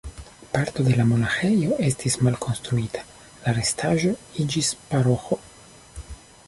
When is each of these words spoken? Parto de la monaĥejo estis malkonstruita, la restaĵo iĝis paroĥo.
Parto 0.51 0.81
de 0.87 0.95
la 0.99 1.03
monaĥejo 1.09 1.77
estis 1.89 2.17
malkonstruita, 2.29 3.05
la 3.45 3.55
restaĵo 3.61 4.17
iĝis 4.45 4.75
paroĥo. 4.89 5.41